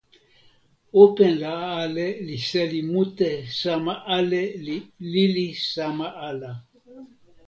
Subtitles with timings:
[1.01, 1.51] open la
[1.81, 4.77] ale li seli mute sama ale li
[5.13, 6.51] lili sama ala.